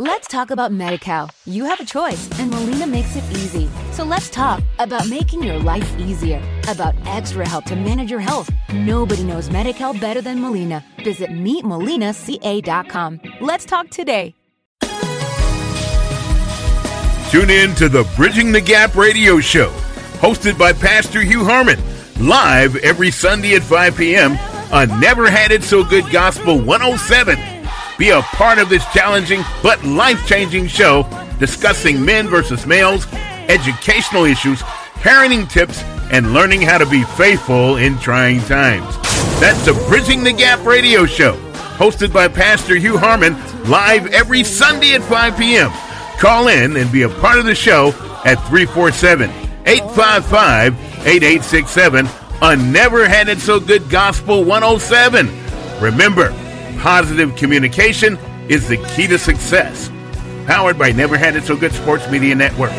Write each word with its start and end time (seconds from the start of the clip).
Let's 0.00 0.28
talk 0.28 0.52
about 0.52 0.70
MediCal. 0.70 1.28
You 1.44 1.64
have 1.64 1.80
a 1.80 1.84
choice, 1.84 2.30
and 2.38 2.52
Molina 2.52 2.86
makes 2.86 3.16
it 3.16 3.24
easy. 3.32 3.68
So 3.90 4.04
let's 4.04 4.30
talk 4.30 4.62
about 4.78 5.08
making 5.08 5.42
your 5.42 5.58
life 5.58 5.98
easier, 5.98 6.40
about 6.68 6.94
extra 7.04 7.44
help 7.48 7.64
to 7.64 7.74
manage 7.74 8.08
your 8.08 8.20
health. 8.20 8.48
Nobody 8.72 9.24
knows 9.24 9.48
MediCal 9.48 10.00
better 10.00 10.20
than 10.20 10.40
Molina. 10.40 10.84
Visit 11.02 11.30
meetmolinaca.com. 11.30 13.20
Let's 13.40 13.64
talk 13.64 13.90
today. 13.90 14.36
Tune 17.30 17.50
in 17.50 17.74
to 17.74 17.88
the 17.88 18.08
Bridging 18.14 18.52
the 18.52 18.60
Gap 18.60 18.94
radio 18.94 19.40
show, 19.40 19.70
hosted 20.20 20.56
by 20.56 20.74
Pastor 20.74 21.22
Hugh 21.22 21.44
Harmon, 21.44 21.80
live 22.20 22.76
every 22.76 23.10
Sunday 23.10 23.56
at 23.56 23.64
5 23.64 23.96
p.m. 23.96 24.38
on 24.72 25.00
Never 25.00 25.28
Had 25.28 25.50
It 25.50 25.64
So 25.64 25.82
Good 25.82 26.08
Gospel 26.12 26.56
107 26.56 27.57
be 27.98 28.10
a 28.10 28.22
part 28.22 28.58
of 28.58 28.68
this 28.68 28.84
challenging 28.92 29.42
but 29.62 29.84
life 29.84 30.26
changing 30.26 30.68
show 30.68 31.02
discussing 31.38 32.04
men 32.04 32.28
versus 32.28 32.66
males, 32.66 33.06
educational 33.48 34.24
issues, 34.24 34.60
parenting 35.00 35.48
tips, 35.48 35.82
and 36.10 36.32
learning 36.32 36.62
how 36.62 36.78
to 36.78 36.86
be 36.86 37.04
faithful 37.04 37.76
in 37.76 37.98
trying 37.98 38.40
times. 38.42 38.96
That's 39.40 39.64
the 39.64 39.74
Bridging 39.88 40.24
the 40.24 40.32
Gap 40.32 40.64
radio 40.66 41.06
show, 41.06 41.34
hosted 41.76 42.12
by 42.12 42.28
Pastor 42.28 42.76
Hugh 42.76 42.98
Harmon, 42.98 43.34
live 43.68 44.06
every 44.08 44.42
Sunday 44.42 44.94
at 44.94 45.02
5 45.02 45.36
p.m. 45.36 45.70
Call 46.18 46.48
in 46.48 46.76
and 46.76 46.90
be 46.90 47.02
a 47.02 47.08
part 47.08 47.38
of 47.38 47.44
the 47.44 47.54
show 47.54 47.88
at 48.24 48.36
347 48.48 49.30
855 49.66 50.74
8867 51.06 52.08
on 52.40 52.72
Never 52.72 53.08
Had 53.08 53.28
It 53.28 53.38
So 53.38 53.60
Good 53.60 53.88
Gospel 53.88 54.42
107. 54.44 55.28
Remember, 55.80 56.32
Positive 56.78 57.34
communication 57.34 58.16
is 58.48 58.68
the 58.68 58.76
key 58.94 59.08
to 59.08 59.18
success. 59.18 59.90
Powered 60.46 60.78
by 60.78 60.92
Never 60.92 61.18
Had 61.18 61.34
It 61.34 61.42
So 61.42 61.56
Good 61.56 61.72
Sports 61.72 62.08
Media 62.08 62.36
Network. 62.36 62.72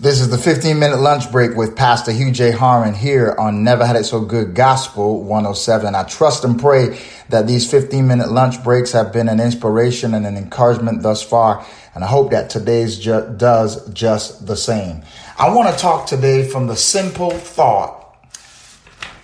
This 0.00 0.22
is 0.22 0.30
the 0.30 0.38
15 0.38 0.78
minute 0.78 0.98
lunch 0.98 1.30
break 1.30 1.54
with 1.54 1.76
Pastor 1.76 2.10
Hugh 2.10 2.32
J. 2.32 2.52
Harmon 2.52 2.94
here 2.94 3.36
on 3.38 3.62
Never 3.62 3.84
Had 3.84 3.96
It 3.96 4.04
So 4.04 4.20
Good 4.20 4.54
Gospel 4.54 5.22
107. 5.24 5.94
I 5.94 6.04
trust 6.04 6.42
and 6.42 6.58
pray 6.58 6.98
that 7.28 7.46
these 7.46 7.70
15 7.70 8.06
minute 8.06 8.30
lunch 8.30 8.64
breaks 8.64 8.92
have 8.92 9.12
been 9.12 9.28
an 9.28 9.40
inspiration 9.40 10.14
and 10.14 10.26
an 10.26 10.38
encouragement 10.38 11.02
thus 11.02 11.22
far. 11.22 11.66
And 11.94 12.04
I 12.04 12.06
hope 12.06 12.30
that 12.30 12.50
today's 12.50 12.98
ju- 12.98 13.34
does 13.36 13.88
just 13.92 14.46
the 14.46 14.56
same. 14.56 15.02
I 15.38 15.52
want 15.52 15.74
to 15.74 15.80
talk 15.80 16.06
today 16.06 16.46
from 16.46 16.66
the 16.66 16.76
simple 16.76 17.30
thought 17.30 17.96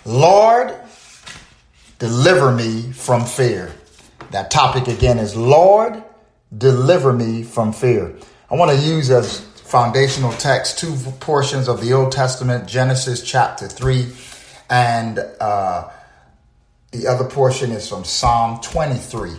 Lord, 0.05 0.73
deliver 1.99 2.51
me 2.51 2.93
from 2.93 3.25
fear. 3.25 3.73
That 4.31 4.51
topic 4.51 4.87
again 4.87 5.19
is 5.19 5.35
Lord, 5.35 6.01
deliver 6.57 7.11
me 7.11 7.43
from 7.43 7.73
fear. 7.73 8.15
I 8.49 8.55
want 8.55 8.71
to 8.71 8.77
use 8.77 9.09
as 9.09 9.41
foundational 9.41 10.31
text 10.33 10.79
two 10.79 10.95
portions 11.19 11.67
of 11.67 11.81
the 11.81 11.91
Old 11.91 12.13
Testament 12.13 12.69
Genesis 12.69 13.21
chapter 13.21 13.67
3, 13.67 14.07
and 14.69 15.19
uh, 15.41 15.89
the 16.91 17.07
other 17.07 17.25
portion 17.25 17.71
is 17.71 17.89
from 17.89 18.05
Psalm 18.05 18.61
23. 18.61 19.31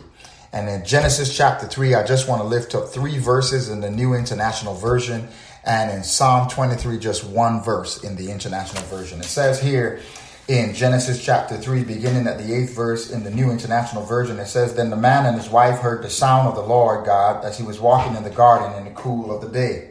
And 0.52 0.68
in 0.68 0.84
Genesis 0.84 1.36
chapter 1.36 1.66
3, 1.66 1.94
I 1.94 2.06
just 2.06 2.26
want 2.26 2.40
to 2.40 2.48
lift 2.48 2.74
up 2.74 2.88
three 2.88 3.18
verses 3.18 3.68
in 3.68 3.80
the 3.80 3.90
New 3.90 4.14
International 4.14 4.74
Version. 4.74 5.28
And 5.64 5.90
in 5.90 6.02
Psalm 6.02 6.48
23, 6.48 6.98
just 6.98 7.24
one 7.24 7.62
verse 7.62 8.02
in 8.02 8.16
the 8.16 8.30
International 8.30 8.82
Version. 8.84 9.20
It 9.20 9.26
says 9.26 9.60
here 9.60 10.00
in 10.48 10.72
Genesis 10.72 11.22
chapter 11.22 11.58
3, 11.58 11.84
beginning 11.84 12.26
at 12.26 12.38
the 12.38 12.54
eighth 12.54 12.74
verse 12.74 13.10
in 13.10 13.24
the 13.24 13.30
New 13.30 13.50
International 13.50 14.02
Version, 14.02 14.38
it 14.38 14.46
says, 14.46 14.74
Then 14.74 14.88
the 14.88 14.96
man 14.96 15.26
and 15.26 15.36
his 15.36 15.50
wife 15.50 15.80
heard 15.80 16.02
the 16.02 16.08
sound 16.08 16.48
of 16.48 16.54
the 16.54 16.62
Lord 16.62 17.04
God 17.04 17.44
as 17.44 17.58
he 17.58 17.64
was 17.64 17.78
walking 17.78 18.16
in 18.16 18.24
the 18.24 18.30
garden 18.30 18.78
in 18.78 18.86
the 18.86 18.98
cool 18.98 19.30
of 19.30 19.42
the 19.42 19.50
day. 19.50 19.90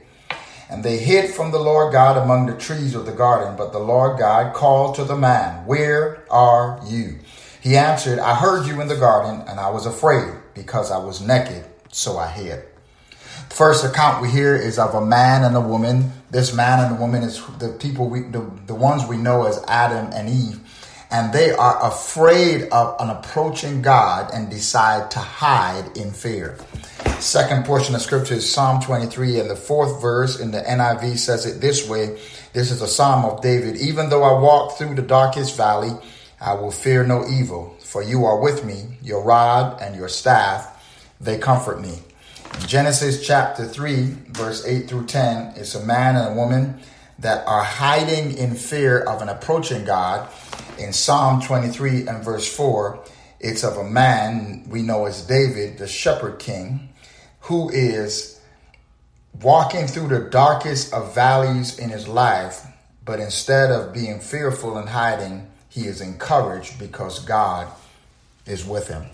And 0.71 0.83
they 0.83 0.97
hid 0.97 1.29
from 1.29 1.51
the 1.51 1.59
Lord 1.59 1.93
God 1.93 2.17
among 2.17 2.47
the 2.47 2.57
trees 2.57 2.95
of 2.95 3.05
the 3.05 3.13
garden. 3.13 3.55
But 3.55 3.73
the 3.73 3.79
Lord 3.79 4.17
God 4.17 4.55
called 4.55 4.95
to 4.95 5.03
the 5.03 5.15
man, 5.15 5.67
Where 5.67 6.23
are 6.31 6.79
you? 6.87 7.19
He 7.61 7.77
answered, 7.77 8.17
I 8.17 8.33
heard 8.33 8.65
you 8.65 8.81
in 8.81 8.87
the 8.87 8.95
garden, 8.95 9.47
and 9.47 9.59
I 9.59 9.69
was 9.69 9.85
afraid 9.85 10.33
because 10.57 10.91
I 10.91 10.97
was 10.97 11.21
naked, 11.21 11.63
so 11.91 12.17
I 12.17 12.27
hid. 12.27 12.63
The 13.49 13.55
first 13.55 13.85
account 13.85 14.21
we 14.21 14.29
hear 14.29 14.55
is 14.55 14.77
of 14.77 14.93
a 14.93 15.05
man 15.05 15.43
and 15.43 15.55
a 15.55 15.61
woman. 15.61 16.11
This 16.31 16.53
man 16.53 16.83
and 16.83 16.97
the 16.97 16.99
woman 16.99 17.23
is 17.23 17.41
the 17.59 17.69
people 17.69 18.09
we, 18.09 18.21
the, 18.21 18.45
the 18.65 18.75
ones 18.75 19.05
we 19.05 19.17
know 19.17 19.45
as 19.45 19.63
Adam 19.67 20.11
and 20.13 20.27
Eve. 20.27 20.59
And 21.09 21.31
they 21.31 21.51
are 21.51 21.85
afraid 21.85 22.63
of 22.69 22.99
an 22.99 23.09
approaching 23.09 23.81
God 23.81 24.29
and 24.33 24.49
decide 24.49 25.09
to 25.11 25.19
hide 25.19 25.95
in 25.95 26.11
fear. 26.11 26.57
Second 27.19 27.65
portion 27.65 27.95
of 27.95 28.01
scripture 28.01 28.33
is 28.33 28.51
Psalm 28.51 28.81
23 28.81 29.39
and 29.39 29.49
the 29.49 29.55
fourth 29.55 30.01
verse 30.01 30.39
in 30.39 30.51
the 30.51 30.59
NIV 30.59 31.17
says 31.17 31.45
it 31.45 31.61
this 31.61 31.87
way. 31.87 32.19
This 32.51 32.71
is 32.71 32.81
a 32.81 32.87
Psalm 32.87 33.23
of 33.23 33.41
David. 33.41 33.77
Even 33.77 34.09
though 34.09 34.23
I 34.23 34.39
walk 34.39 34.77
through 34.77 34.95
the 34.95 35.01
darkest 35.01 35.55
valley, 35.55 35.91
I 36.41 36.53
will 36.53 36.71
fear 36.71 37.05
no 37.05 37.25
evil, 37.27 37.76
for 37.87 38.03
you 38.03 38.25
are 38.25 38.37
with 38.37 38.65
me, 38.65 38.97
your 39.01 39.23
rod 39.23 39.81
and 39.81 39.95
your 39.95 40.09
staff, 40.09 40.85
they 41.21 41.37
comfort 41.37 41.79
me. 41.79 41.99
In 42.59 42.67
Genesis 42.67 43.25
chapter 43.25 43.65
3, 43.65 44.07
verse 44.27 44.67
8 44.67 44.89
through 44.89 45.05
10, 45.05 45.53
it's 45.55 45.73
a 45.73 45.85
man 45.85 46.17
and 46.17 46.33
a 46.33 46.35
woman 46.35 46.81
that 47.19 47.47
are 47.47 47.63
hiding 47.63 48.37
in 48.37 48.55
fear 48.55 48.99
of 48.99 49.21
an 49.21 49.29
approaching 49.29 49.85
God. 49.85 50.29
In 50.77 50.91
Psalm 50.91 51.41
23 51.41 52.07
and 52.07 52.25
verse 52.25 52.53
4, 52.53 53.01
it's 53.39 53.63
of 53.63 53.77
a 53.77 53.85
man 53.85 54.65
we 54.67 54.81
know 54.81 55.05
as 55.05 55.25
David, 55.25 55.77
the 55.77 55.87
shepherd 55.87 56.39
king, 56.39 56.89
who 57.41 57.69
is 57.69 58.41
walking 59.41 59.87
through 59.87 60.09
the 60.09 60.29
darkest 60.29 60.93
of 60.93 61.15
valleys 61.15 61.79
in 61.79 61.89
his 61.89 62.05
life, 62.05 62.67
but 63.05 63.21
instead 63.21 63.71
of 63.71 63.93
being 63.93 64.19
fearful 64.19 64.77
and 64.77 64.89
hiding, 64.89 65.47
he 65.77 65.87
is 65.87 66.01
encouraged 66.01 66.79
because 66.79 67.19
God 67.19 67.67
is 68.47 68.65
with 68.65 68.87
him. 68.87 69.05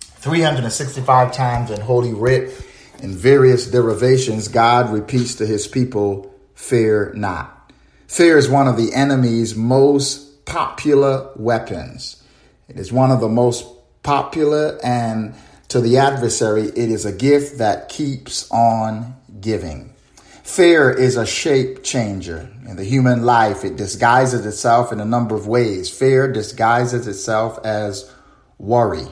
365 0.00 1.32
times 1.32 1.70
in 1.70 1.80
Holy 1.80 2.12
Writ, 2.12 2.52
in 2.98 3.14
various 3.14 3.70
derivations, 3.70 4.48
God 4.48 4.92
repeats 4.92 5.36
to 5.36 5.46
his 5.46 5.68
people, 5.68 6.34
Fear 6.54 7.12
not. 7.14 7.72
Fear 8.08 8.36
is 8.36 8.48
one 8.48 8.66
of 8.66 8.76
the 8.76 8.92
enemy's 8.92 9.54
most 9.54 10.44
popular 10.44 11.30
weapons. 11.36 12.22
It 12.68 12.78
is 12.78 12.92
one 12.92 13.12
of 13.12 13.20
the 13.20 13.28
most 13.28 13.64
popular, 14.02 14.78
and 14.82 15.34
to 15.68 15.80
the 15.80 15.98
adversary, 15.98 16.64
it 16.64 16.90
is 16.90 17.04
a 17.04 17.12
gift 17.12 17.58
that 17.58 17.88
keeps 17.88 18.50
on 18.50 19.14
giving. 19.40 19.92
Fear 20.42 20.90
is 20.90 21.16
a 21.16 21.24
shape 21.24 21.84
changer 21.84 22.50
in 22.68 22.76
the 22.76 22.84
human 22.84 23.22
life. 23.22 23.64
It 23.64 23.76
disguises 23.76 24.44
itself 24.44 24.92
in 24.92 24.98
a 24.98 25.04
number 25.04 25.36
of 25.36 25.46
ways. 25.46 25.88
Fear 25.88 26.32
disguises 26.32 27.06
itself 27.06 27.64
as 27.64 28.12
worry. 28.58 29.06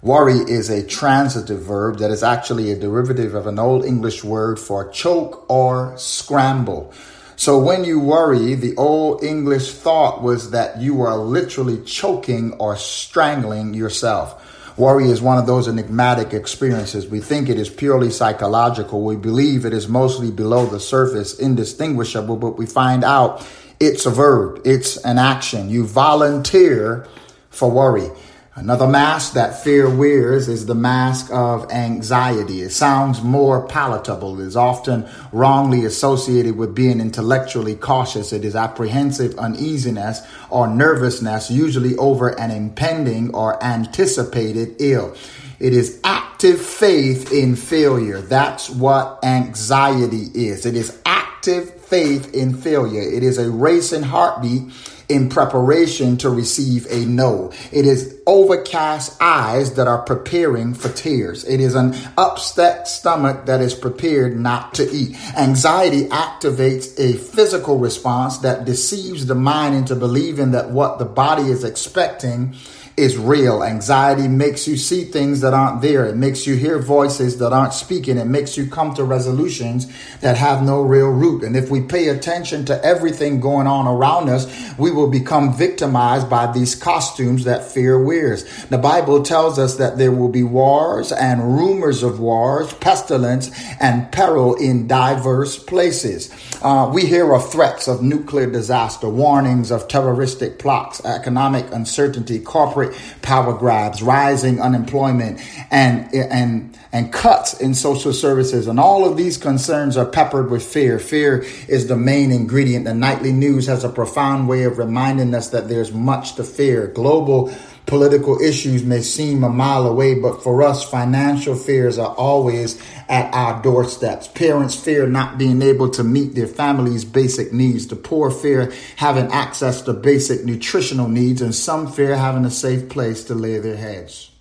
Worry 0.00 0.38
is 0.38 0.70
a 0.70 0.84
transitive 0.84 1.62
verb 1.62 1.98
that 1.98 2.10
is 2.10 2.22
actually 2.22 2.72
a 2.72 2.78
derivative 2.78 3.34
of 3.34 3.46
an 3.46 3.58
old 3.58 3.84
English 3.84 4.24
word 4.24 4.58
for 4.58 4.88
choke 4.88 5.44
or 5.48 5.96
scramble. 5.98 6.92
So 7.36 7.58
when 7.58 7.84
you 7.84 8.00
worry, 8.00 8.54
the 8.54 8.74
old 8.76 9.22
English 9.22 9.72
thought 9.72 10.22
was 10.22 10.52
that 10.52 10.80
you 10.80 11.02
are 11.02 11.16
literally 11.16 11.82
choking 11.84 12.54
or 12.54 12.76
strangling 12.76 13.74
yourself. 13.74 14.41
Worry 14.76 15.10
is 15.10 15.20
one 15.20 15.38
of 15.38 15.46
those 15.46 15.68
enigmatic 15.68 16.32
experiences. 16.32 17.06
We 17.06 17.20
think 17.20 17.48
it 17.48 17.58
is 17.58 17.68
purely 17.68 18.10
psychological. 18.10 19.02
We 19.02 19.16
believe 19.16 19.66
it 19.66 19.74
is 19.74 19.86
mostly 19.86 20.30
below 20.30 20.66
the 20.66 20.80
surface, 20.80 21.38
indistinguishable, 21.38 22.36
but 22.36 22.56
we 22.56 22.66
find 22.66 23.04
out 23.04 23.46
it's 23.78 24.06
a 24.06 24.10
verb, 24.10 24.62
it's 24.64 24.96
an 24.98 25.18
action. 25.18 25.68
You 25.68 25.86
volunteer 25.86 27.06
for 27.50 27.70
worry. 27.70 28.10
Another 28.54 28.86
mask 28.86 29.32
that 29.32 29.64
fear 29.64 29.88
wears 29.88 30.46
is 30.46 30.66
the 30.66 30.74
mask 30.74 31.32
of 31.32 31.72
anxiety. 31.72 32.60
It 32.60 32.68
sounds 32.70 33.22
more 33.22 33.66
palatable. 33.66 34.38
It 34.38 34.46
is 34.46 34.56
often 34.56 35.08
wrongly 35.32 35.86
associated 35.86 36.58
with 36.58 36.74
being 36.74 37.00
intellectually 37.00 37.74
cautious. 37.74 38.30
It 38.30 38.44
is 38.44 38.54
apprehensive 38.54 39.38
uneasiness 39.38 40.20
or 40.50 40.66
nervousness, 40.68 41.50
usually 41.50 41.96
over 41.96 42.38
an 42.38 42.50
impending 42.50 43.34
or 43.34 43.62
anticipated 43.64 44.76
ill. 44.78 45.16
It 45.58 45.72
is 45.72 45.98
active 46.04 46.60
faith 46.60 47.32
in 47.32 47.56
failure. 47.56 48.20
That's 48.20 48.68
what 48.68 49.24
anxiety 49.24 50.26
is. 50.34 50.66
It 50.66 50.76
is 50.76 51.00
active 51.06 51.72
faith 51.86 52.34
in 52.34 52.54
failure. 52.54 53.00
It 53.00 53.22
is 53.22 53.38
a 53.38 53.50
racing 53.50 54.02
heartbeat 54.02 54.70
in 55.12 55.28
preparation 55.28 56.16
to 56.18 56.30
receive 56.30 56.86
a 56.90 57.04
no. 57.04 57.52
It 57.70 57.86
is 57.86 58.20
overcast 58.26 59.20
eyes 59.20 59.74
that 59.74 59.86
are 59.86 60.02
preparing 60.02 60.74
for 60.74 60.88
tears. 60.88 61.44
It 61.44 61.60
is 61.60 61.74
an 61.74 61.94
upset 62.16 62.88
stomach 62.88 63.46
that 63.46 63.60
is 63.60 63.74
prepared 63.74 64.38
not 64.38 64.74
to 64.74 64.90
eat. 64.90 65.16
Anxiety 65.36 66.04
activates 66.04 66.98
a 66.98 67.18
physical 67.18 67.78
response 67.78 68.38
that 68.38 68.64
deceives 68.64 69.26
the 69.26 69.34
mind 69.34 69.74
into 69.74 69.94
believing 69.94 70.52
that 70.52 70.70
what 70.70 70.98
the 70.98 71.04
body 71.04 71.44
is 71.44 71.64
expecting 71.64 72.54
is 72.96 73.16
real. 73.16 73.62
Anxiety 73.62 74.28
makes 74.28 74.68
you 74.68 74.76
see 74.76 75.04
things 75.04 75.40
that 75.40 75.54
aren't 75.54 75.80
there. 75.80 76.04
It 76.06 76.16
makes 76.16 76.46
you 76.46 76.56
hear 76.56 76.78
voices 76.78 77.38
that 77.38 77.52
aren't 77.52 77.72
speaking. 77.72 78.18
It 78.18 78.26
makes 78.26 78.56
you 78.56 78.66
come 78.66 78.94
to 78.94 79.04
resolutions 79.04 79.90
that 80.20 80.36
have 80.36 80.62
no 80.62 80.82
real 80.82 81.08
root. 81.08 81.42
And 81.42 81.56
if 81.56 81.70
we 81.70 81.80
pay 81.80 82.08
attention 82.08 82.66
to 82.66 82.84
everything 82.84 83.40
going 83.40 83.66
on 83.66 83.86
around 83.86 84.28
us, 84.28 84.46
we 84.78 84.90
will 84.90 85.08
become 85.08 85.56
victimized 85.56 86.28
by 86.28 86.52
these 86.52 86.74
costumes 86.74 87.44
that 87.44 87.70
fear 87.70 87.98
wears. 88.02 88.44
The 88.66 88.78
Bible 88.78 89.22
tells 89.22 89.58
us 89.58 89.76
that 89.76 89.96
there 89.96 90.12
will 90.12 90.28
be 90.28 90.42
wars 90.42 91.12
and 91.12 91.56
rumors 91.56 92.02
of 92.02 92.20
wars, 92.20 92.72
pestilence 92.74 93.50
and 93.80 94.12
peril 94.12 94.54
in 94.56 94.86
diverse 94.86 95.58
places. 95.58 96.30
Uh, 96.60 96.90
we 96.92 97.06
hear 97.06 97.32
of 97.32 97.50
threats 97.50 97.88
of 97.88 98.02
nuclear 98.02 98.50
disaster, 98.50 99.08
warnings 99.08 99.70
of 99.70 99.88
terroristic 99.88 100.58
plots, 100.58 101.04
economic 101.04 101.72
uncertainty, 101.72 102.38
corporate 102.38 102.81
corporate 102.82 103.22
power 103.22 103.52
grabs, 103.52 104.02
rising 104.02 104.60
unemployment, 104.60 105.40
and 105.70 106.12
and 106.14 106.78
and 106.92 107.12
cuts 107.12 107.60
in 107.60 107.74
social 107.74 108.12
services. 108.12 108.66
And 108.66 108.78
all 108.78 109.04
of 109.04 109.16
these 109.16 109.36
concerns 109.36 109.96
are 109.96 110.04
peppered 110.04 110.50
with 110.50 110.64
fear. 110.64 110.98
Fear 110.98 111.44
is 111.68 111.88
the 111.88 111.96
main 111.96 112.30
ingredient. 112.30 112.84
The 112.84 112.94
nightly 112.94 113.32
news 113.32 113.66
has 113.66 113.84
a 113.84 113.88
profound 113.88 114.48
way 114.48 114.64
of 114.64 114.78
reminding 114.78 115.34
us 115.34 115.50
that 115.50 115.68
there's 115.68 115.92
much 115.92 116.34
to 116.36 116.44
fear. 116.44 116.88
Global 116.88 117.52
Political 117.86 118.40
issues 118.40 118.84
may 118.84 119.02
seem 119.02 119.44
a 119.44 119.50
mile 119.50 119.86
away, 119.86 120.14
but 120.14 120.42
for 120.42 120.62
us, 120.62 120.88
financial 120.88 121.54
fears 121.54 121.98
are 121.98 122.14
always 122.14 122.82
at 123.08 123.32
our 123.34 123.62
doorsteps. 123.62 124.28
Parents 124.28 124.74
fear 124.74 125.06
not 125.06 125.36
being 125.36 125.62
able 125.62 125.90
to 125.90 126.02
meet 126.02 126.34
their 126.34 126.46
family's 126.46 127.04
basic 127.04 127.52
needs. 127.52 127.86
The 127.86 127.96
poor 127.96 128.30
fear 128.30 128.72
having 128.96 129.30
access 129.32 129.82
to 129.82 129.92
basic 129.92 130.44
nutritional 130.44 131.08
needs, 131.08 131.42
and 131.42 131.54
some 131.54 131.90
fear 131.92 132.16
having 132.16 132.44
a 132.44 132.50
safe 132.50 132.88
place 132.88 133.24
to 133.24 133.34
lay 133.34 133.58
their 133.58 133.76
heads. 133.76 134.31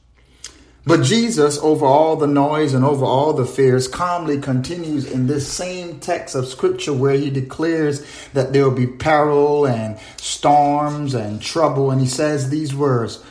But 0.83 1.03
Jesus, 1.03 1.59
over 1.59 1.85
all 1.85 2.15
the 2.15 2.27
noise 2.27 2.73
and 2.73 2.83
over 2.83 3.05
all 3.05 3.33
the 3.33 3.45
fears, 3.45 3.87
calmly 3.87 4.39
continues 4.39 5.09
in 5.09 5.27
this 5.27 5.47
same 5.47 5.99
text 5.99 6.33
of 6.33 6.47
scripture 6.47 6.93
where 6.93 7.13
he 7.13 7.29
declares 7.29 8.03
that 8.33 8.51
there 8.51 8.63
will 8.63 8.75
be 8.75 8.87
peril 8.87 9.67
and 9.67 9.99
storms 10.17 11.13
and 11.13 11.39
trouble. 11.39 11.91
And 11.91 12.01
he 12.01 12.07
says 12.07 12.49
these 12.49 12.73
words 12.73 13.23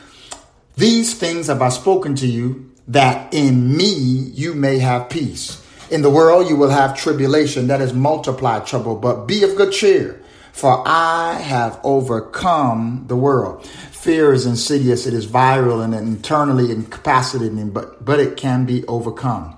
These 0.76 1.14
things 1.14 1.48
have 1.48 1.60
I 1.60 1.70
spoken 1.70 2.14
to 2.16 2.26
you, 2.26 2.70
that 2.86 3.34
in 3.34 3.76
me 3.76 3.94
you 3.94 4.54
may 4.54 4.78
have 4.78 5.10
peace. 5.10 5.66
In 5.90 6.02
the 6.02 6.10
world 6.10 6.48
you 6.48 6.54
will 6.54 6.70
have 6.70 6.96
tribulation, 6.96 7.66
that 7.66 7.80
is 7.80 7.92
multiplied 7.92 8.64
trouble, 8.64 8.94
but 8.94 9.26
be 9.26 9.42
of 9.42 9.56
good 9.56 9.72
cheer, 9.72 10.19
for 10.60 10.86
I 10.86 11.38
have 11.40 11.80
overcome 11.82 13.06
the 13.08 13.16
world. 13.16 13.66
Fear 13.66 14.34
is 14.34 14.44
insidious, 14.44 15.06
it 15.06 15.14
is 15.14 15.26
viral 15.26 15.82
and 15.82 15.94
internally 15.94 16.70
incapacitating, 16.70 17.70
but, 17.70 18.04
but 18.04 18.20
it 18.20 18.36
can 18.36 18.66
be 18.66 18.84
overcome. 18.86 19.56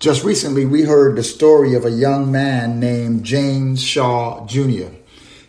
Just 0.00 0.24
recently, 0.24 0.64
we 0.64 0.82
heard 0.82 1.14
the 1.14 1.22
story 1.22 1.74
of 1.74 1.84
a 1.84 1.90
young 1.92 2.32
man 2.32 2.80
named 2.80 3.22
James 3.22 3.80
Shaw 3.80 4.44
Jr. 4.46 4.88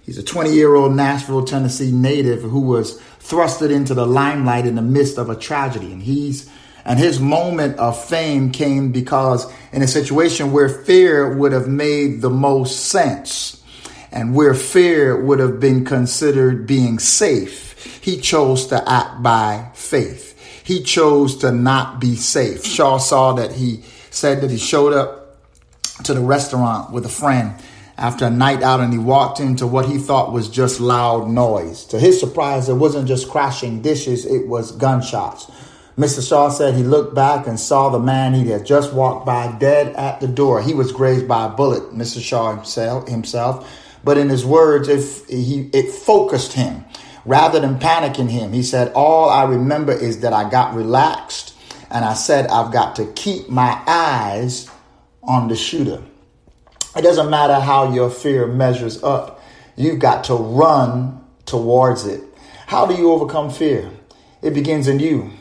He's 0.06 0.20
a 0.20 0.24
20 0.24 0.54
year 0.54 0.76
old 0.76 0.94
Nashville, 0.94 1.44
Tennessee 1.44 1.92
native 1.92 2.44
who 2.44 2.62
was 2.62 3.02
thrusted 3.20 3.72
into 3.72 3.96
the 3.96 4.06
limelight 4.06 4.68
in 4.68 4.76
the 4.76 4.84
midst 4.84 5.18
of 5.18 5.28
a 5.28 5.36
tragedy. 5.36 5.92
And 5.92 6.04
he's 6.04 6.48
and 6.86 7.00
his 7.00 7.20
moment 7.20 7.80
of 7.80 8.00
fame 8.00 8.52
came 8.52 8.92
because 8.92 9.52
in 9.72 9.82
a 9.82 9.88
situation 9.88 10.52
where 10.52 10.70
fear 10.70 11.36
would 11.36 11.52
have 11.52 11.68
made 11.68 12.22
the 12.22 12.30
most 12.30 12.88
sense 12.88 13.63
and 14.14 14.36
where 14.36 14.54
fear 14.54 15.20
would 15.20 15.40
have 15.40 15.60
been 15.60 15.84
considered 15.84 16.68
being 16.68 17.00
safe, 17.00 18.00
he 18.02 18.18
chose 18.18 18.68
to 18.68 18.90
act 18.90 19.24
by 19.24 19.72
faith. 19.74 20.40
He 20.64 20.84
chose 20.84 21.38
to 21.38 21.52
not 21.52 22.00
be 22.00 22.16
safe. 22.16 22.64
Shaw 22.64 23.00
saw 23.00 23.34
that 23.34 23.54
he 23.54 23.84
said 24.12 24.42
that 24.42 24.52
he 24.52 24.58
showed 24.58 24.94
up 24.94 25.38
to 26.04 26.14
the 26.14 26.22
restaurant 26.22 26.94
with 26.94 27.06
a 27.06 27.10
friend 27.10 27.56
after 27.98 28.26
a 28.26 28.30
night 28.30 28.62
out 28.62 28.80
and 28.80 28.94
he 28.94 29.00
walked 29.00 29.40
into 29.40 29.66
what 29.66 29.88
he 29.88 29.98
thought 29.98 30.32
was 30.32 30.48
just 30.48 30.80
loud 30.80 31.28
noise. 31.28 31.84
To 31.86 32.00
his 32.00 32.20
surprise, 32.20 32.70
it 32.70 32.76
wasn't 32.76 33.08
just 33.08 33.30
crashing 33.30 33.82
dishes, 33.82 34.26
it 34.26 34.48
was 34.48 34.72
gunshots. 34.72 35.50
Mr. 35.98 36.28
Shaw 36.28 36.50
said 36.50 36.74
he 36.74 36.84
looked 36.84 37.14
back 37.14 37.46
and 37.46 37.60
saw 37.60 37.90
the 37.90 38.00
man 38.00 38.34
he 38.34 38.50
had 38.50 38.66
just 38.66 38.94
walked 38.94 39.26
by 39.26 39.52
dead 39.60 39.96
at 39.96 40.22
the 40.22 40.28
door. 40.28 40.62
He 40.62 40.74
was 40.74 40.92
grazed 40.92 41.28
by 41.28 41.46
a 41.46 41.50
bullet, 41.50 41.94
Mr. 41.94 42.22
Shaw 42.22 42.56
himself, 42.56 43.08
himself. 43.08 43.70
But 44.04 44.18
in 44.18 44.30
his 44.30 44.46
words, 44.46 44.88
it, 44.88 45.30
he, 45.30 45.70
it 45.74 45.92
focused 45.92 46.54
him. 46.54 46.86
Rather 47.26 47.60
than 47.60 47.80
panicking 47.80 48.30
him, 48.30 48.52
he 48.52 48.64
said, 48.64 48.92
All 48.94 49.30
I 49.30 49.44
remember 49.44 49.94
is 49.94 50.20
that 50.22 50.34
I 50.34 50.50
got 50.50 50.76
relaxed 50.76 51.56
and 51.90 52.04
I 52.04 52.16
said, 52.16 52.48
I've 52.48 52.74
got 52.74 52.98
to 52.98 53.06
keep 53.14 53.50
my 53.50 53.82
eyes 53.88 54.70
on 55.22 55.48
the 55.48 55.56
shooter. 55.56 56.04
It 56.96 57.02
doesn't 57.02 57.30
matter 57.30 57.60
how 57.60 57.94
your 57.94 58.10
fear 58.10 58.46
measures 58.46 59.02
up, 59.04 59.42
you've 59.76 60.00
got 60.00 60.26
to 60.26 60.36
run 60.36 61.24
towards 61.46 62.06
it. 62.06 62.22
How 62.68 62.86
do 62.86 62.96
you 62.96 63.12
overcome 63.12 63.50
fear? 63.50 63.90
It 64.42 64.54
begins 64.54 64.88
in 64.88 65.00
you. 65.00 65.32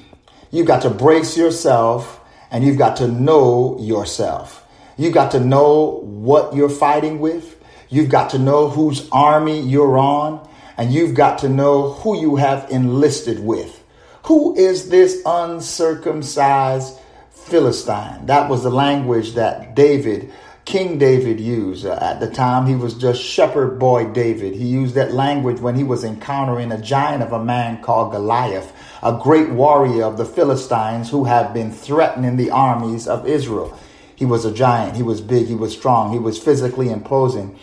You've 0.51 0.67
got 0.67 0.83
to 0.83 0.91
brace 0.91 1.37
yourself 1.37 2.21
and 2.51 2.63
you've 2.63 2.79
got 2.79 2.97
to 2.99 3.09
know 3.09 3.77
yourself. 3.81 4.65
You've 4.97 5.15
got 5.15 5.31
to 5.33 5.41
know 5.41 6.01
what 6.03 6.55
you're 6.55 6.69
fighting 6.69 7.19
with. 7.19 7.52
You've 7.93 8.09
got 8.09 8.31
to 8.31 8.39
know 8.39 8.71
whose 8.71 9.07
army 9.13 9.61
you're 9.61 9.99
on 9.99 10.49
and 10.79 10.91
you've 10.91 11.15
got 11.15 11.41
to 11.41 11.49
know 11.51 11.93
who 11.93 12.19
you 12.19 12.37
have 12.37 12.71
enlisted 12.71 13.39
with. 13.39 13.85
Who 14.25 14.57
is 14.57 14.89
this 14.89 15.21
uncircumcised 15.27 16.99
Philistine? 17.33 18.25
That 18.25 18.49
was 18.49 18.63
the 18.63 18.71
language 18.71 19.35
that 19.35 19.75
David, 19.75 20.33
King 20.65 20.97
David, 20.97 21.39
used. 21.39 21.85
Uh, 21.85 21.99
at 22.01 22.19
the 22.19 22.31
time, 22.31 22.67
he 22.67 22.75
was 22.75 22.95
just 22.95 23.23
shepherd 23.23 23.79
boy 23.79 24.07
David. 24.07 24.55
He 24.55 24.65
used 24.65 24.95
that 24.95 25.13
language 25.13 25.61
when 25.61 25.75
he 25.75 25.85
was 25.85 26.03
encountering 26.03 26.73
a 26.73 26.81
giant 26.81 27.23
of 27.23 27.35
a 27.35 27.45
man 27.45 27.83
called 27.83 28.13
Goliath, 28.13 28.73
a 29.03 29.21
great 29.23 29.51
warrior 29.51 30.05
of 30.05 30.17
the 30.17 30.25
Philistines 30.25 31.11
who 31.11 31.25
had 31.25 31.53
been 31.53 31.71
threatening 31.71 32.37
the 32.37 32.53
armies 32.53 33.07
of 33.07 33.29
Israel. 33.29 33.79
He 34.17 34.25
was 34.25 34.47
a 34.47 34.55
giant. 34.55 34.97
He 34.97 35.03
was 35.03 35.21
big. 35.21 35.47
He 35.47 35.55
was 35.55 35.77
strong. 35.77 36.11
He 36.11 36.19
was 36.19 36.39
physically 36.39 36.89
imposing 36.89 37.59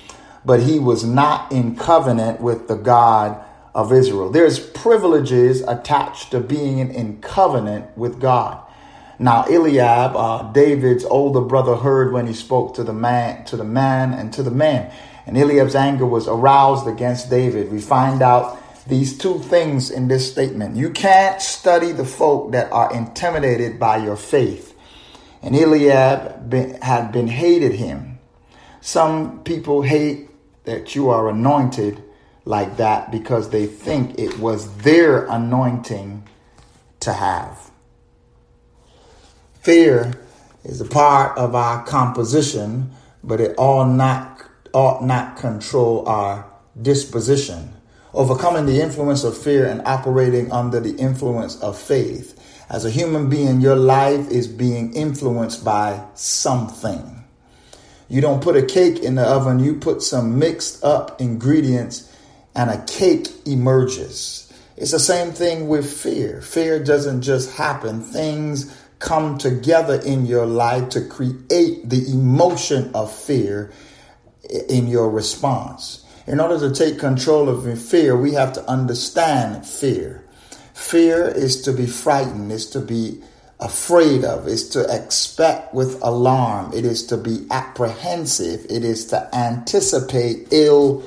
but 0.45 0.61
he 0.61 0.79
was 0.79 1.03
not 1.03 1.51
in 1.51 1.75
covenant 1.75 2.41
with 2.41 2.67
the 2.67 2.75
God 2.75 3.43
of 3.75 3.91
Israel. 3.93 4.29
There's 4.29 4.59
privileges 4.59 5.61
attached 5.61 6.31
to 6.31 6.39
being 6.39 6.93
in 6.93 7.21
covenant 7.21 7.97
with 7.97 8.19
God. 8.19 8.63
Now 9.19 9.43
Eliab, 9.45 10.15
uh, 10.15 10.51
David's 10.53 11.03
older 11.05 11.41
brother, 11.41 11.75
heard 11.75 12.13
when 12.13 12.25
he 12.25 12.33
spoke 12.33 12.75
to 12.75 12.83
the 12.83 12.93
man, 12.93 13.43
to 13.45 13.57
the 13.57 13.65
man, 13.65 14.13
and 14.13 14.31
to 14.33 14.43
the 14.43 14.51
man, 14.51 14.91
and 15.25 15.37
Eliab's 15.37 15.75
anger 15.75 16.05
was 16.05 16.27
aroused 16.27 16.87
against 16.87 17.29
David. 17.29 17.71
We 17.71 17.81
find 17.81 18.21
out 18.21 18.57
these 18.87 19.17
two 19.17 19.37
things 19.39 19.91
in 19.91 20.07
this 20.07 20.31
statement. 20.31 20.75
You 20.75 20.89
can't 20.89 21.39
study 21.41 21.91
the 21.91 22.05
folk 22.05 22.53
that 22.53 22.71
are 22.71 22.91
intimidated 22.91 23.79
by 23.79 23.97
your 23.97 24.15
faith. 24.15 24.75
And 25.43 25.55
Eliab 25.55 26.51
had 26.81 27.11
been 27.11 27.27
hated 27.27 27.73
him. 27.73 28.17
Some 28.81 29.43
people 29.43 29.83
hate 29.83 30.28
that 30.69 30.93
you 30.93 31.09
are 31.09 31.27
anointed 31.29 31.99
like 32.45 32.77
that 32.77 33.11
because 33.11 33.49
they 33.49 33.65
think 33.65 34.19
it 34.19 34.37
was 34.37 34.77
their 34.77 35.25
anointing 35.25 36.23
to 36.99 37.11
have. 37.11 37.71
Fear 39.61 40.13
is 40.63 40.79
a 40.79 40.85
part 40.85 41.35
of 41.39 41.55
our 41.55 41.83
composition, 41.85 42.91
but 43.23 43.41
it 43.41 43.57
all 43.57 43.83
not 43.83 44.43
ought 44.71 45.03
not 45.03 45.37
control 45.37 46.07
our 46.07 46.45
disposition. 46.79 47.73
Overcoming 48.13 48.67
the 48.67 48.79
influence 48.79 49.23
of 49.23 49.35
fear 49.35 49.65
and 49.65 49.81
operating 49.87 50.51
under 50.51 50.79
the 50.79 50.95
influence 50.97 51.59
of 51.61 51.79
faith. 51.79 52.39
As 52.69 52.85
a 52.85 52.91
human 52.91 53.27
being, 53.27 53.59
your 53.59 53.75
life 53.75 54.29
is 54.29 54.47
being 54.47 54.93
influenced 54.93 55.65
by 55.65 56.05
something. 56.13 57.18
You 58.09 58.21
don't 58.21 58.41
put 58.41 58.57
a 58.57 58.65
cake 58.65 58.99
in 59.03 59.15
the 59.15 59.23
oven, 59.23 59.59
you 59.59 59.75
put 59.75 60.01
some 60.01 60.39
mixed 60.39 60.83
up 60.83 61.21
ingredients 61.21 62.11
and 62.55 62.71
a 62.71 62.83
cake 62.85 63.27
emerges. 63.45 64.51
It's 64.75 64.91
the 64.91 64.99
same 64.99 65.31
thing 65.31 65.67
with 65.67 65.91
fear. 65.91 66.41
Fear 66.41 66.83
doesn't 66.83 67.21
just 67.21 67.55
happen, 67.55 68.01
things 68.01 68.75
come 68.97 69.37
together 69.37 70.01
in 70.01 70.25
your 70.25 70.45
life 70.45 70.89
to 70.89 71.01
create 71.01 71.89
the 71.89 72.05
emotion 72.11 72.91
of 72.93 73.13
fear 73.13 73.71
in 74.67 74.87
your 74.87 75.09
response. 75.09 76.05
In 76.27 76.39
order 76.39 76.59
to 76.59 76.73
take 76.73 76.99
control 76.99 77.47
of 77.47 77.81
fear, 77.81 78.15
we 78.15 78.33
have 78.33 78.53
to 78.53 78.69
understand 78.69 79.65
fear. 79.65 80.23
Fear 80.73 81.27
is 81.29 81.61
to 81.63 81.73
be 81.73 81.85
frightened, 81.85 82.51
is 82.51 82.69
to 82.71 82.79
be 82.79 83.21
afraid 83.59 84.23
of, 84.23 84.47
is 84.47 84.69
to 84.69 84.83
expect 84.95 85.73
with 85.73 86.01
alarm, 86.01 86.71
it 86.73 86.85
is 86.85 87.05
to 87.07 87.17
be 87.17 87.45
apprehensive, 87.51 88.65
it 88.69 88.83
is 88.83 89.05
to 89.07 89.35
anticipate 89.35 90.47
ill 90.51 91.03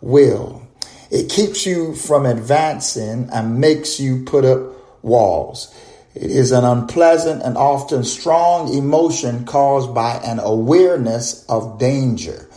will. 0.00 0.66
It 1.10 1.30
keeps 1.30 1.66
you 1.66 1.94
from 1.94 2.26
advancing 2.26 3.28
and 3.32 3.60
makes 3.60 3.98
you 3.98 4.24
put 4.24 4.44
up 4.44 5.02
walls. 5.02 5.74
It 6.14 6.30
is 6.30 6.52
an 6.52 6.64
unpleasant 6.64 7.42
and 7.42 7.56
often 7.56 8.04
strong 8.04 8.72
emotion 8.72 9.44
caused 9.44 9.94
by 9.94 10.16
an 10.16 10.38
awareness 10.38 11.44
of 11.46 11.78
danger. 11.78 12.48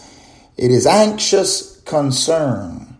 It 0.58 0.72
is 0.72 0.86
anxious 0.86 1.80
concern. 1.82 2.91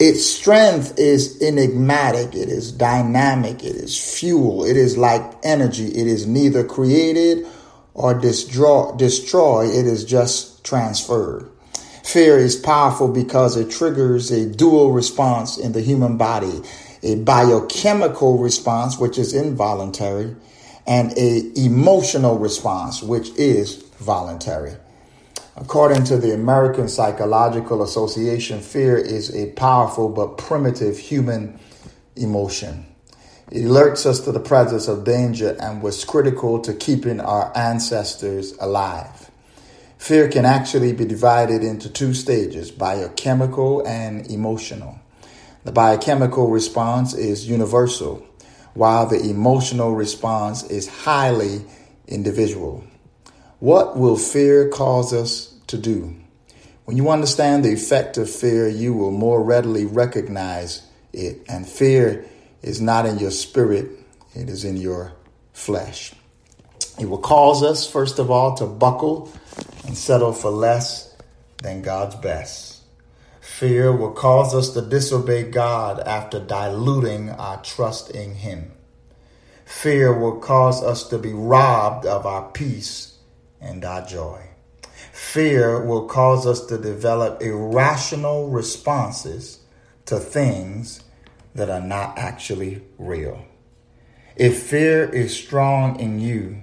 Its 0.00 0.24
strength 0.24 0.98
is 0.98 1.42
enigmatic. 1.42 2.34
It 2.34 2.48
is 2.48 2.70
dynamic. 2.70 3.64
It 3.64 3.76
is 3.76 3.98
fuel. 3.98 4.64
It 4.64 4.76
is 4.76 4.96
like 4.96 5.22
energy. 5.42 5.86
It 5.86 6.06
is 6.06 6.26
neither 6.26 6.64
created 6.64 7.46
or 7.94 8.14
destroy, 8.14 8.92
destroyed. 8.96 9.70
It 9.70 9.86
is 9.86 10.04
just 10.04 10.64
transferred. 10.64 11.50
Fear 12.04 12.38
is 12.38 12.56
powerful 12.56 13.08
because 13.08 13.56
it 13.56 13.70
triggers 13.70 14.30
a 14.30 14.46
dual 14.46 14.92
response 14.92 15.58
in 15.58 15.72
the 15.72 15.82
human 15.82 16.16
body 16.16 16.62
a 17.02 17.16
biochemical 17.16 18.38
response, 18.38 18.98
which 18.98 19.18
is 19.18 19.34
involuntary, 19.34 20.34
and 20.86 21.12
a 21.16 21.52
emotional 21.56 22.38
response, 22.38 23.02
which 23.02 23.30
is 23.36 23.76
voluntary. 24.00 24.74
According 25.60 26.04
to 26.04 26.18
the 26.18 26.32
American 26.32 26.88
Psychological 26.88 27.82
Association, 27.82 28.60
fear 28.60 28.96
is 28.96 29.34
a 29.34 29.50
powerful 29.52 30.08
but 30.08 30.38
primitive 30.38 30.96
human 30.96 31.58
emotion. 32.14 32.86
It 33.50 33.64
alerts 33.64 34.06
us 34.06 34.20
to 34.20 34.30
the 34.30 34.38
presence 34.38 34.86
of 34.86 35.02
danger 35.02 35.56
and 35.60 35.82
was 35.82 36.04
critical 36.04 36.60
to 36.60 36.72
keeping 36.74 37.18
our 37.18 37.50
ancestors 37.56 38.56
alive. 38.60 39.32
Fear 39.98 40.28
can 40.28 40.44
actually 40.44 40.92
be 40.92 41.04
divided 41.04 41.64
into 41.64 41.90
two 41.90 42.14
stages 42.14 42.70
biochemical 42.70 43.84
and 43.84 44.30
emotional. 44.30 45.00
The 45.64 45.72
biochemical 45.72 46.50
response 46.50 47.14
is 47.14 47.48
universal, 47.48 48.24
while 48.74 49.06
the 49.06 49.28
emotional 49.28 49.96
response 49.96 50.62
is 50.62 50.86
highly 50.86 51.62
individual. 52.06 52.84
What 53.60 53.96
will 53.96 54.16
fear 54.16 54.68
cause 54.68 55.12
us 55.12 55.52
to 55.66 55.76
do? 55.78 56.14
When 56.84 56.96
you 56.96 57.10
understand 57.10 57.64
the 57.64 57.72
effect 57.72 58.16
of 58.16 58.30
fear, 58.30 58.68
you 58.68 58.94
will 58.94 59.10
more 59.10 59.42
readily 59.42 59.84
recognize 59.84 60.86
it. 61.12 61.42
And 61.48 61.68
fear 61.68 62.24
is 62.62 62.80
not 62.80 63.04
in 63.04 63.18
your 63.18 63.32
spirit, 63.32 63.90
it 64.36 64.48
is 64.48 64.64
in 64.64 64.76
your 64.76 65.12
flesh. 65.52 66.12
It 67.00 67.06
will 67.06 67.18
cause 67.18 67.64
us, 67.64 67.90
first 67.90 68.20
of 68.20 68.30
all, 68.30 68.56
to 68.58 68.66
buckle 68.66 69.32
and 69.86 69.96
settle 69.96 70.32
for 70.32 70.50
less 70.50 71.16
than 71.60 71.82
God's 71.82 72.14
best. 72.14 72.82
Fear 73.40 73.96
will 73.96 74.12
cause 74.12 74.54
us 74.54 74.70
to 74.74 74.82
disobey 74.82 75.42
God 75.50 75.98
after 75.98 76.38
diluting 76.38 77.30
our 77.30 77.60
trust 77.62 78.12
in 78.12 78.36
Him. 78.36 78.70
Fear 79.64 80.16
will 80.16 80.38
cause 80.38 80.80
us 80.80 81.08
to 81.08 81.18
be 81.18 81.32
robbed 81.32 82.06
of 82.06 82.24
our 82.24 82.48
peace 82.52 83.17
and 83.60 83.84
our 83.84 84.04
joy. 84.06 84.42
Fear 85.12 85.84
will 85.84 86.06
cause 86.06 86.46
us 86.46 86.66
to 86.66 86.78
develop 86.78 87.42
irrational 87.42 88.48
responses 88.48 89.60
to 90.06 90.18
things 90.18 91.02
that 91.54 91.70
are 91.70 91.80
not 91.80 92.18
actually 92.18 92.82
real. 92.98 93.44
If 94.36 94.62
fear 94.62 95.08
is 95.08 95.36
strong 95.36 95.98
in 95.98 96.20
you, 96.20 96.62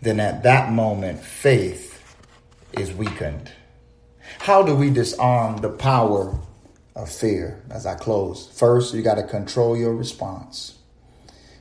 then 0.00 0.18
at 0.18 0.42
that 0.44 0.72
moment 0.72 1.20
faith 1.20 2.16
is 2.72 2.92
weakened. 2.92 3.52
How 4.38 4.62
do 4.62 4.74
we 4.74 4.90
disarm 4.90 5.58
the 5.58 5.68
power 5.68 6.38
of 6.96 7.10
fear 7.10 7.62
as 7.70 7.84
I 7.84 7.94
close? 7.94 8.48
First, 8.54 8.94
you 8.94 9.02
got 9.02 9.16
to 9.16 9.22
control 9.24 9.76
your 9.76 9.94
response. 9.94 10.78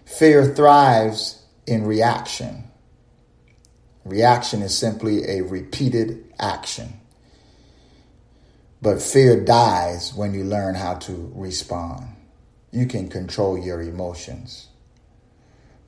Fear 0.06 0.56
thrives 0.56 1.44
in 1.68 1.86
reaction. 1.86 2.69
Reaction 4.06 4.62
is 4.62 4.78
simply 4.78 5.26
a 5.30 5.42
repeated 5.42 6.26
action. 6.40 7.00
But 8.82 9.02
fear 9.02 9.44
dies 9.44 10.14
when 10.14 10.34
you 10.34 10.44
learn 10.44 10.76
how 10.76 10.96
to 10.96 11.32
respond. 11.36 12.16
You 12.72 12.86
can 12.86 13.10
control 13.10 13.58
your 13.58 13.82
emotions. 13.82 14.68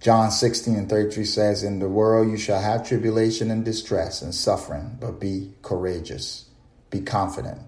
John 0.01 0.31
16 0.31 0.75
and 0.75 0.89
33 0.89 1.25
says, 1.25 1.63
In 1.63 1.79
the 1.79 1.87
world 1.87 2.29
you 2.29 2.37
shall 2.37 2.59
have 2.59 2.87
tribulation 2.87 3.51
and 3.51 3.63
distress 3.63 4.21
and 4.21 4.33
suffering, 4.33 4.97
but 4.99 5.19
be 5.19 5.53
courageous. 5.61 6.45
Be 6.89 6.99
confident, 6.99 7.61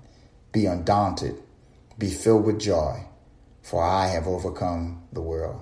be 0.52 0.66
undaunted, 0.66 1.42
be 1.98 2.10
filled 2.10 2.44
with 2.44 2.60
joy, 2.60 3.06
for 3.62 3.82
I 3.82 4.08
have 4.08 4.28
overcome 4.28 5.04
the 5.14 5.22
world. 5.22 5.62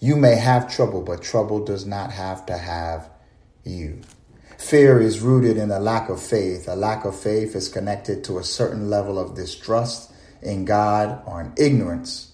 You 0.00 0.16
may 0.16 0.34
have 0.34 0.74
trouble, 0.74 1.02
but 1.02 1.22
trouble 1.22 1.64
does 1.64 1.86
not 1.86 2.10
have 2.10 2.46
to 2.46 2.56
have 2.56 3.08
you. 3.64 4.00
Fear 4.58 5.00
is 5.00 5.20
rooted 5.20 5.56
in 5.56 5.70
a 5.70 5.80
lack 5.80 6.08
of 6.08 6.22
faith. 6.22 6.68
A 6.68 6.76
lack 6.76 7.04
of 7.04 7.18
faith 7.18 7.56
is 7.56 7.68
connected 7.68 8.22
to 8.24 8.38
a 8.38 8.44
certain 8.44 8.90
level 8.90 9.18
of 9.18 9.34
distrust 9.34 10.12
in 10.42 10.64
God 10.64 11.22
or 11.26 11.40
an 11.40 11.52
ignorance 11.56 12.32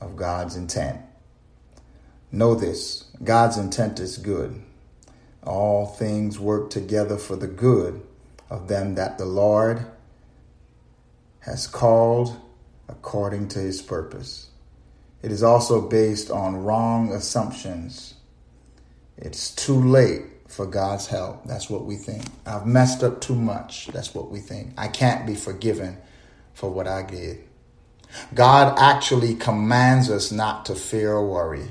of 0.00 0.16
God's 0.16 0.56
intent. 0.56 1.00
Know 2.32 2.54
this 2.54 3.04
God's 3.22 3.58
intent 3.58 4.00
is 4.00 4.16
good. 4.16 4.62
All 5.44 5.86
things 5.86 6.38
work 6.38 6.70
together 6.70 7.18
for 7.18 7.36
the 7.36 7.46
good 7.46 8.02
of 8.48 8.68
them 8.68 8.94
that 8.94 9.18
the 9.18 9.26
Lord 9.26 9.84
has 11.40 11.66
called 11.66 12.40
according 12.88 13.48
to 13.48 13.58
his 13.58 13.82
purpose. 13.82 14.48
It 15.22 15.30
is 15.30 15.42
also 15.42 15.80
based 15.86 16.30
on 16.30 16.64
wrong 16.64 17.12
assumptions. 17.12 18.14
It's 19.16 19.54
too 19.54 19.80
late 19.80 20.22
for 20.52 20.66
God's 20.66 21.06
help. 21.06 21.46
That's 21.46 21.70
what 21.70 21.86
we 21.86 21.96
think. 21.96 22.24
I've 22.44 22.66
messed 22.66 23.02
up 23.02 23.22
too 23.22 23.34
much. 23.34 23.86
That's 23.86 24.14
what 24.14 24.30
we 24.30 24.38
think. 24.38 24.74
I 24.76 24.88
can't 24.88 25.26
be 25.26 25.34
forgiven 25.34 25.96
for 26.52 26.68
what 26.68 26.86
I 26.86 27.02
did. 27.04 27.42
God 28.34 28.78
actually 28.78 29.34
commands 29.34 30.10
us 30.10 30.30
not 30.30 30.66
to 30.66 30.74
fear 30.74 31.12
or 31.12 31.26
worry. 31.26 31.70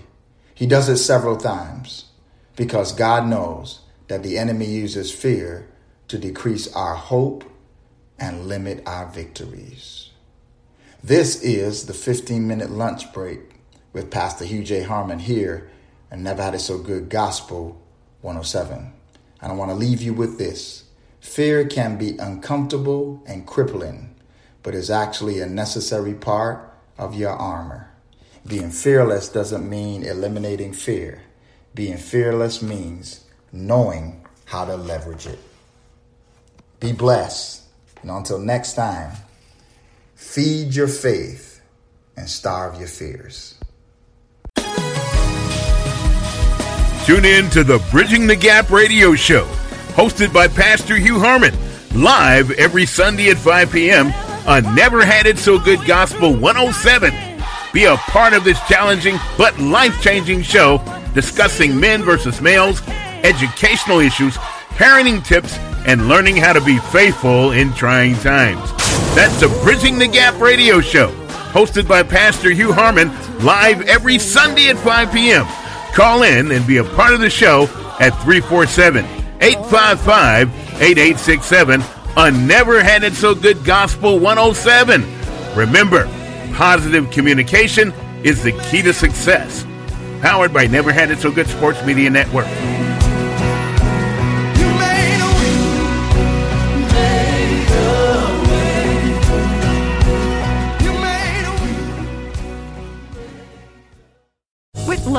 He 0.55 0.65
does 0.65 0.89
it 0.89 0.97
several 0.97 1.37
times 1.37 2.05
because 2.55 2.91
God 2.91 3.27
knows 3.27 3.81
that 4.07 4.23
the 4.23 4.39
enemy 4.39 4.65
uses 4.65 5.11
fear 5.11 5.69
to 6.07 6.17
decrease 6.17 6.73
our 6.73 6.95
hope 6.95 7.43
and 8.17 8.47
limit 8.47 8.81
our 8.87 9.05
victories. 9.11 10.09
This 11.03 11.39
is 11.43 11.85
the 11.85 11.93
15 11.93 12.47
minute 12.47 12.71
lunch 12.71 13.13
break 13.13 13.41
with 13.93 14.09
Pastor 14.09 14.45
Hugh 14.45 14.63
J. 14.63 14.81
Harmon 14.81 15.19
here 15.19 15.69
and 16.09 16.23
Never 16.23 16.41
Had 16.41 16.55
It 16.55 16.59
So 16.59 16.79
Good 16.79 17.09
Gospel 17.09 17.79
107. 18.21 18.93
And 19.41 19.51
I 19.51 19.55
want 19.55 19.71
to 19.71 19.75
leave 19.75 20.01
you 20.01 20.13
with 20.13 20.37
this 20.37 20.83
fear 21.19 21.65
can 21.65 21.97
be 21.97 22.17
uncomfortable 22.17 23.21
and 23.27 23.45
crippling, 23.45 24.15
but 24.63 24.73
is 24.73 24.89
actually 24.89 25.39
a 25.39 25.45
necessary 25.45 26.13
part 26.13 26.73
of 26.97 27.15
your 27.15 27.31
armor. 27.31 27.91
Being 28.45 28.71
fearless 28.71 29.29
doesn't 29.29 29.69
mean 29.69 30.03
eliminating 30.03 30.73
fear. 30.73 31.21
Being 31.75 31.97
fearless 31.97 32.61
means 32.61 33.23
knowing 33.51 34.25
how 34.45 34.65
to 34.65 34.75
leverage 34.75 35.27
it. 35.27 35.39
Be 36.79 36.91
blessed. 36.91 37.61
And 38.01 38.09
until 38.09 38.39
next 38.39 38.73
time, 38.73 39.15
feed 40.15 40.75
your 40.75 40.87
faith 40.87 41.61
and 42.17 42.27
starve 42.27 42.79
your 42.79 42.87
fears. 42.87 43.60
Tune 47.05 47.25
in 47.25 47.49
to 47.49 47.63
the 47.63 47.83
Bridging 47.89 48.27
the 48.27 48.35
Gap 48.35 48.69
radio 48.69 49.15
show, 49.15 49.45
hosted 49.95 50.31
by 50.31 50.47
Pastor 50.47 50.95
Hugh 50.95 51.19
Harmon, 51.19 51.53
live 51.95 52.51
every 52.51 52.85
Sunday 52.85 53.31
at 53.31 53.37
5 53.37 53.71
p.m. 53.71 54.13
on 54.47 54.75
Never 54.75 55.03
Had 55.03 55.25
It 55.25 55.39
So 55.39 55.57
Good 55.57 55.83
Gospel 55.87 56.35
107. 56.35 57.11
Be 57.73 57.85
a 57.85 57.95
part 57.95 58.33
of 58.33 58.43
this 58.43 58.59
challenging 58.67 59.17
but 59.35 59.57
life 59.59 59.99
changing 60.01 60.43
show 60.43 60.77
discussing 61.15 61.77
men 61.77 62.03
versus 62.03 62.39
males, 62.39 62.81
educational 63.23 63.99
issues, 63.99 64.35
parenting 64.77 65.25
tips, 65.25 65.57
and 65.87 66.07
learning 66.07 66.37
how 66.37 66.53
to 66.53 66.61
be 66.61 66.77
faithful 66.77 67.51
in 67.51 67.73
trying 67.73 68.15
times. 68.17 68.71
That's 69.15 69.39
the 69.39 69.47
Bridging 69.63 69.97
the 69.97 70.07
Gap 70.07 70.39
radio 70.39 70.79
show, 70.81 71.09
hosted 71.51 71.87
by 71.87 72.03
Pastor 72.03 72.51
Hugh 72.51 72.73
Harmon, 72.73 73.09
live 73.43 73.81
every 73.81 74.19
Sunday 74.19 74.69
at 74.69 74.77
5 74.77 75.11
p.m. 75.11 75.47
Call 75.93 76.23
in 76.23 76.51
and 76.51 76.65
be 76.65 76.77
a 76.77 76.83
part 76.83 77.13
of 77.13 77.19
the 77.19 77.29
show 77.29 77.63
at 77.99 78.11
347 78.23 79.05
855 79.41 80.49
8867 80.81 81.81
on 82.15 82.47
Never 82.47 82.81
Had 82.83 83.03
It 83.03 83.13
So 83.13 83.35
Good 83.35 83.63
Gospel 83.65 84.19
107. 84.19 85.03
Remember, 85.55 86.05
positive 86.53 87.11
communication 87.11 87.93
is 88.23 88.41
the 88.43 88.51
key 88.69 88.81
to 88.83 88.93
success. 88.93 89.65
Powered 90.21 90.53
by 90.53 90.67
Never 90.67 90.91
Had 90.91 91.11
It 91.11 91.19
So 91.19 91.31
Good 91.31 91.47
Sports 91.47 91.83
Media 91.85 92.09
Network. 92.09 92.47